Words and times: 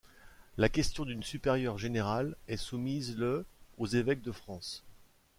La 0.57 0.67
question 0.67 1.05
d’une 1.05 1.21
supérieure 1.21 1.77
générale 1.77 2.35
est 2.47 2.57
soumise 2.57 3.15
le 3.19 3.45
aux 3.77 3.85
évêques 3.85 4.23
de 4.23 4.31
France. 4.31 4.83